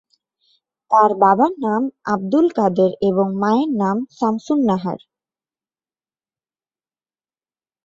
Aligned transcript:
তার 0.91 1.11
বাবার 1.21 1.53
নাম 1.65 1.81
আবদুল 2.05 2.47
কাদের 2.57 2.91
এবং 3.01 3.27
মায়ের 3.41 3.71
নাম 3.81 3.97
শামসুন 4.17 4.59
নাহার। 4.69 4.99